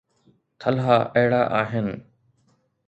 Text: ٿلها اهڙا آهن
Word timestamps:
ٿلها 0.59 0.97
اهڙا 1.15 1.41
آهن 1.61 1.87